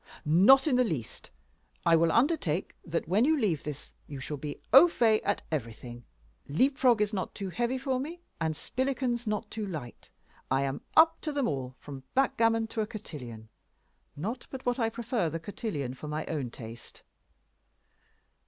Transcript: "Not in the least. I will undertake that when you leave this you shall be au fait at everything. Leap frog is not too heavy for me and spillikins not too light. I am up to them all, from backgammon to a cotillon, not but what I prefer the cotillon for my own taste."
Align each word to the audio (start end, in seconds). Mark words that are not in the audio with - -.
"Not 0.25 0.65
in 0.65 0.77
the 0.77 0.83
least. 0.83 1.29
I 1.85 1.95
will 1.95 2.11
undertake 2.11 2.75
that 2.83 3.07
when 3.07 3.23
you 3.23 3.39
leave 3.39 3.61
this 3.63 3.93
you 4.07 4.19
shall 4.19 4.35
be 4.35 4.59
au 4.73 4.87
fait 4.87 5.21
at 5.23 5.43
everything. 5.51 6.05
Leap 6.47 6.75
frog 6.79 7.03
is 7.03 7.13
not 7.13 7.35
too 7.35 7.51
heavy 7.51 7.77
for 7.77 7.99
me 7.99 8.23
and 8.39 8.55
spillikins 8.55 9.27
not 9.27 9.51
too 9.51 9.67
light. 9.67 10.09
I 10.49 10.63
am 10.63 10.81
up 10.97 11.21
to 11.21 11.31
them 11.31 11.47
all, 11.47 11.75
from 11.77 12.01
backgammon 12.15 12.65
to 12.69 12.81
a 12.81 12.87
cotillon, 12.87 13.49
not 14.15 14.47
but 14.49 14.65
what 14.65 14.79
I 14.79 14.89
prefer 14.89 15.29
the 15.29 15.39
cotillon 15.39 15.93
for 15.93 16.07
my 16.07 16.25
own 16.25 16.49
taste." 16.49 17.03